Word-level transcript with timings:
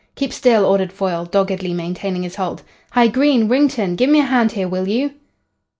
"Keep 0.15 0.33
still," 0.33 0.65
ordered 0.65 0.91
Foyle, 0.91 1.25
doggedly 1.25 1.75
maintaining 1.75 2.23
his 2.23 2.37
hold. 2.37 2.63
"Hi, 2.93 3.05
Green, 3.07 3.47
Wrington! 3.47 3.95
Give 3.95 4.09
me 4.09 4.19
a 4.19 4.23
hand 4.23 4.53
here, 4.53 4.67
will 4.67 4.87
you?" 4.87 5.11